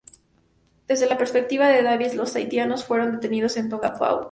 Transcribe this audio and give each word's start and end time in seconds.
Desde 0.87 1.05
la 1.07 1.15
perspectiva 1.19 1.67
de 1.67 1.83
Davies 1.83 2.15
los 2.15 2.33
tahitianos 2.33 2.83
fueron 2.83 3.11
detenidos 3.11 3.55
en 3.57 3.69
Tongatapu. 3.69 4.19